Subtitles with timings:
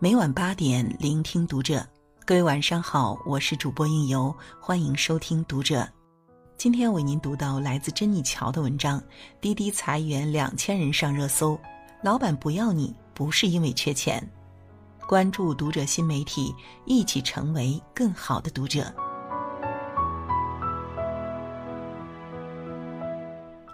[0.00, 1.84] 每晚八点聆听读者。
[2.24, 5.88] 各位晚上好，我是主播应由，欢迎收听读者。
[6.56, 9.02] 今天为您读到来自珍妮乔的文章：
[9.40, 11.58] 滴滴裁员两千人上热搜，
[12.00, 14.22] 老板不要你不是因为缺钱。
[15.08, 16.54] 关注读者新媒体，
[16.84, 18.94] 一起成为更好的读者。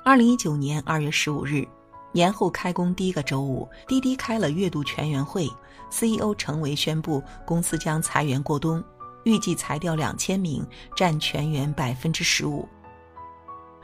[0.02, 1.68] 二零一九年二月十五日，
[2.14, 5.50] 年后开工第一个周五，滴滴开了月度全员会
[5.90, 8.80] ，CEO 程维宣布公司将裁员过冬，
[9.24, 10.64] 预计裁掉两千名，
[10.94, 12.68] 占全员百分之十五。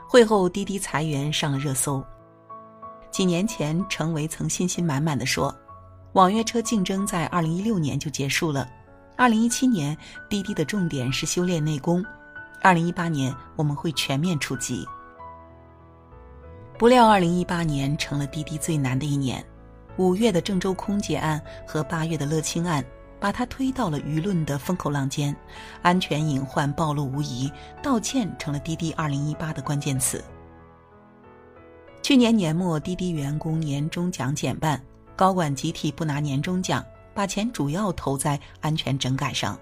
[0.07, 2.01] 会后，滴滴裁员上了热搜。
[3.11, 5.53] 几年前，程维曾信心满满的说。
[6.13, 8.65] 网约车竞争在二零一六年就结束了，
[9.17, 9.97] 二零一七年
[10.29, 12.01] 滴滴的重点是修炼内功，
[12.61, 14.87] 二零一八年我们会全面出击。
[16.81, 19.45] 不料二零一八年成了滴滴最难的一年，
[19.97, 22.83] 五月的郑州空姐案和八月的乐清案，
[23.19, 25.35] 把他推到了舆论的风口浪尖，
[25.83, 27.51] 安全隐患暴露无遗，
[27.83, 30.23] 道歉成了滴滴二零一八的关键词。
[32.01, 34.81] 去年年末，滴滴员工年终奖减半。
[35.15, 39.55] 高管集体不拿年终奖，把钱主要投在安全整改上。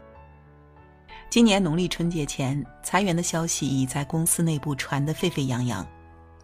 [1.29, 5.85] 今年农历春节前，裁员的消息已在公司内部传得沸沸扬扬。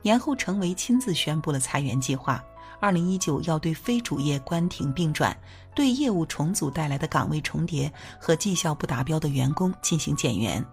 [0.05, 2.39] 年后，成为亲自宣布了裁员计划：
[2.79, 5.35] 二零一九要对非主业关停并转，
[5.73, 10.63] 对业务重组带来的岗位重叠和绩效不达标的员工进行减员。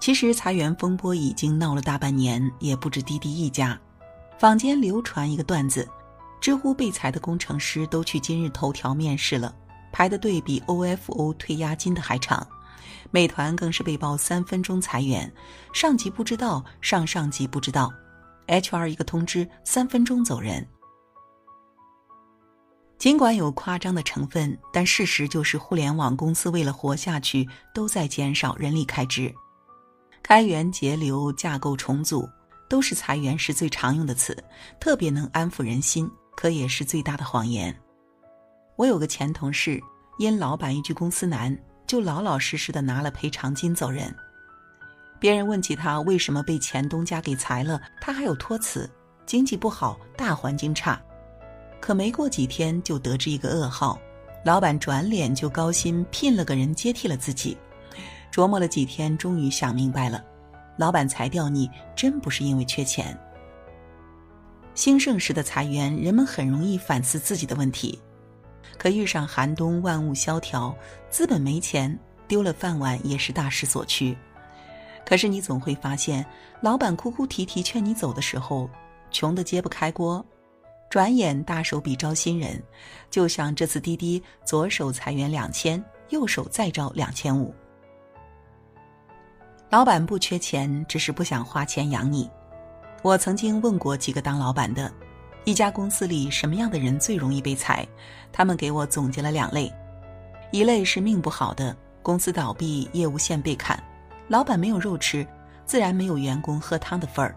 [0.00, 3.78] 其实，裁员风波已经闹了大半年，也不止滴滴一家。
[4.38, 5.86] 坊间流传一个段子。
[6.40, 9.54] 知乎被裁的工程师都去今日头条面试了，
[9.92, 12.46] 排的队比 OFO 退押金的还长。
[13.10, 15.30] 美团更是被曝三分钟裁员，
[15.74, 17.92] 上级不知道，上上级不知道
[18.48, 20.66] ，HR 一个通知，三分钟走人。
[22.98, 29.34] 尽管有夸张的成分，但事实就是互联网公司为了活下去，都在减少人力开支，
[30.22, 32.28] 开源节流、架构重组，
[32.68, 34.36] 都是裁员时最常用的词，
[34.80, 36.10] 特别能安抚人心。
[36.36, 37.74] 可也是最大的谎言。
[38.76, 39.80] 我有个前同事，
[40.18, 41.58] 因老板一句“公司难”，
[41.88, 44.14] 就老老实实的拿了赔偿金走人。
[45.26, 48.88] 别人问起他为什么被前东家给裁了，他还有托词：
[49.26, 51.02] 经济不好，大环境差。
[51.80, 53.98] 可没过几天就得知一个噩耗，
[54.44, 57.58] 老板转脸就高薪聘了个人接替了自己。
[58.32, 60.24] 琢磨了几天，终于想明白了，
[60.78, 63.18] 老板裁掉你，真不是因为缺钱。
[64.76, 67.98] 兴盛时的裁员，人们很容易反思自己的问题；
[68.78, 70.72] 可遇上寒冬，万物萧条，
[71.10, 71.98] 资本没钱，
[72.28, 74.16] 丢了饭碗也是大势所趋。
[75.06, 76.26] 可是你总会发现，
[76.60, 78.68] 老板哭哭啼啼劝你走的时候，
[79.12, 80.24] 穷得揭不开锅，
[80.90, 82.60] 转眼大手笔招新人。
[83.08, 87.54] 就像这次滴滴，左手裁员两千，右手再招两千五。
[89.70, 92.28] 老板不缺钱，只是不想花钱养你。
[93.02, 94.92] 我曾经问过几个当老板的，
[95.44, 97.86] 一家公司里什么样的人最容易被裁？
[98.32, 99.72] 他们给我总结了两类：
[100.50, 103.80] 一类是命不好的，公司倒闭，业务线被砍，
[104.28, 105.26] 老板没有肉吃，
[105.64, 107.32] 自然没有员工喝汤的份儿；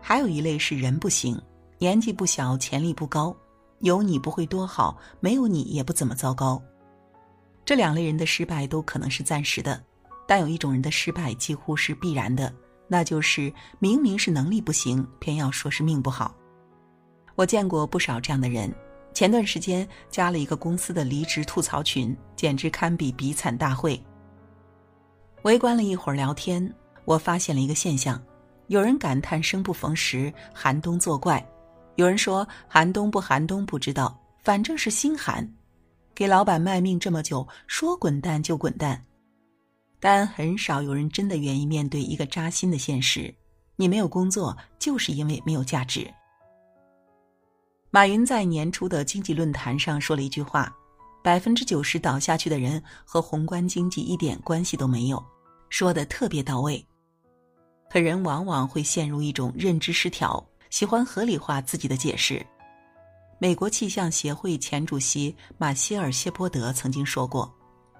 [0.00, 1.40] 还有一类是人不行，
[1.78, 3.36] 年纪不小，潜力不高，
[3.80, 6.62] 有你不会多好，没有你也不怎么糟糕。
[7.64, 9.82] 这两类人的失败都可能是暂时的，
[10.26, 12.52] 但有一种人的失败几乎是必然的。
[12.88, 16.32] 那就是明明是能力不行，偏要说是命不好。
[17.34, 18.72] 我见过不少这样的人。
[19.12, 24.00] 前段时间加了一个公司的离职吐槽群，简直堪比比惨大会。
[25.42, 26.72] 围观了一会儿聊天，
[27.04, 28.20] 我发现了一个现象：
[28.66, 31.38] 有人感叹生不逢时，寒冬作怪；
[31.94, 35.48] 有人说寒冬不寒冬不知道，反正是心寒。
[36.14, 39.00] 给老板卖命这么久，说滚蛋就滚蛋。
[40.00, 43.32] 但很少有人真的愿意面对一个扎心的现实：
[43.76, 46.12] 你没有工作，就是因为没有价值。
[47.90, 50.74] 马云在年初的经济论坛上说了一句话
[51.22, 55.22] ：“百分之九十倒下去的人和宏观经济一点关系都没有。”
[55.68, 56.84] 说的特别到位。
[57.90, 62.44] 可人往往会陷入一种认知失调，喜欢合理化自己的解释。
[63.38, 67.52] 美国气象协会前主席马歇尔·谢波德曾经说过。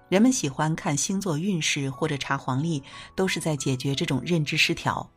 [0.09, 2.83] 人们喜欢看星座运势或者查黄历，
[3.15, 5.09] 都是在解决这种认知失调。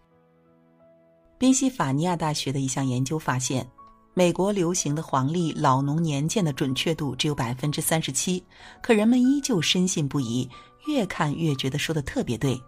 [1.38, 3.66] 宾夕法尼亚大学的一项研究发现，
[4.13, 8.44] 美国流行的黄历老农年鉴的准确度只有百分之三十七，
[8.81, 10.50] 可人们依旧深信不疑，
[10.88, 12.60] 越看越觉得说的特别对。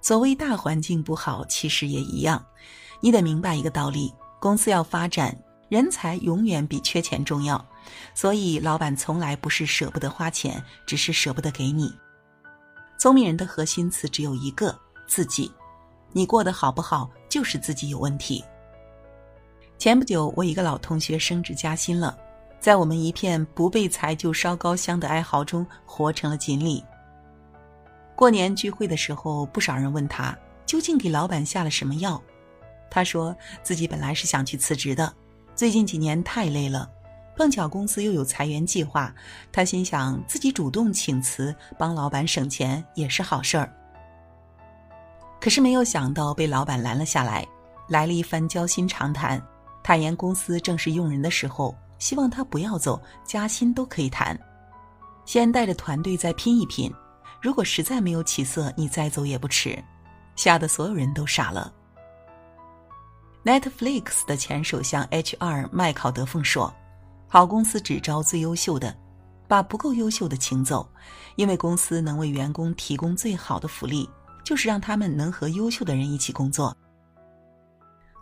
[0.00, 2.44] 所谓大环境不好，其实也一样，
[3.00, 5.34] 你得明白一个道理：公司要发展，
[5.68, 7.64] 人才永远比缺钱重要。
[8.14, 11.94] 所以老板从来不是舍不得花钱，只是舍不得给你。
[12.98, 15.50] 聪明人的核心词只有一个：自己。
[16.12, 18.44] 你过得好不好，就是自己有问题。
[19.78, 22.16] 前不久，我一个老同学升职加薪了，
[22.64, 26.82] 在我们一片不被裁就烧高香的哀嚎中，活成了锦鲤。
[28.16, 30.34] 过年聚会的时候，不少人问他
[30.64, 32.18] 究竟给老板下了什么药。
[32.90, 35.12] 他说自己本来是想去辞职的，
[35.54, 36.90] 最近几年太累了，
[37.36, 39.14] 碰巧公司又有裁员计划，
[39.52, 43.70] 他心想自己主动请辞，帮老板省钱也是好事儿。
[45.38, 47.46] 可是没有想到被老板拦了下来，
[47.90, 49.38] 来了一番交心长谈，
[49.82, 54.38] 坦言公司正是用人的时候，希望他不要走，加薪都可以谈，
[55.24, 56.92] 先带着团队再拼一拼。
[57.40, 59.82] 如果实在没有起色，你再走也不迟。
[60.36, 61.72] 吓得所有人都傻了。
[63.44, 65.68] Netflix 的前首相 H.R.
[65.70, 66.74] 麦考德凤说
[67.28, 68.96] ：“好公司只招最优秀的，
[69.46, 70.88] 把不够优秀的请走，
[71.36, 74.08] 因为公司能为员工提供最好的福利，
[74.42, 76.76] 就是让他们能和优秀的人一起工作。”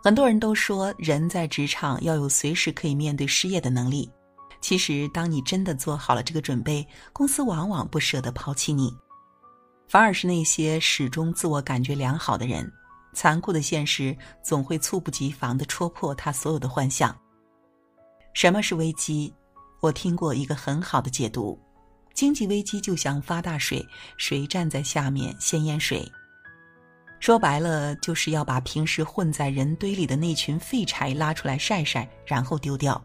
[0.03, 4.11] 很多人都说，人在职场要有随时可以面对失业的能力。
[4.59, 8.93] 其实，当你真的做好了这个准备，公司往往不舍得抛弃你。
[9.87, 12.69] 反而是那些始终自我感觉良好的人，
[13.13, 14.13] 残酷的现实
[14.43, 17.17] 总会猝不及防地戳破他所有的幻想。
[18.33, 19.33] 什么是危机？
[19.79, 21.57] 我听过一个很好的解读：
[22.13, 26.05] 经济危机就像发大水，谁站在下面先淹谁。
[27.23, 33.01] 说白了，就是要把平时混在人堆里的那群废柴拉出来晒晒，然后丢掉。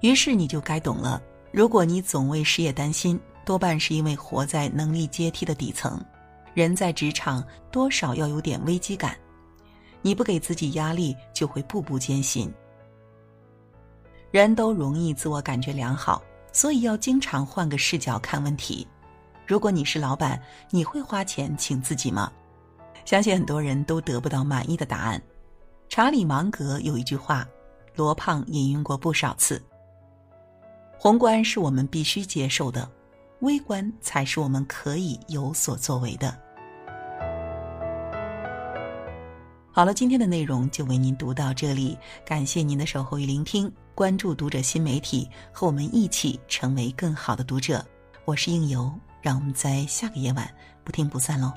[0.00, 1.20] 于是你就该懂了：
[1.50, 3.18] 如果你总为失业担心。
[3.44, 6.00] 多半是因为活在能力阶梯的底层，
[6.54, 9.16] 人在职场多少要有点危机感。
[10.00, 12.48] 你不给自己压力，就会步步艰辛。
[14.30, 16.22] 人都容易自我感觉良好，
[16.52, 18.86] 所以要经常换个视角看问题。
[19.48, 20.40] 如果你是老板，
[20.70, 22.30] 你会花钱请自己吗？
[23.08, 25.18] 相信很多人都得不到满意的答案。
[25.88, 27.48] 查理芒格有一句话，
[27.94, 29.62] 罗胖引用过不少次：
[30.98, 32.86] 宏观是我们必须接受的。
[33.40, 36.38] 微观才是我们可以有所作为的。
[39.72, 41.96] 好了，今天的内容就为您读到这里，
[42.26, 43.72] 感谢您的守候与聆听。
[43.94, 47.82] 关注读者新媒体，和我们一起成为更好的读者。
[48.26, 50.46] 我是应由，让我们在下个夜晚
[50.84, 51.50] 不听不散喽。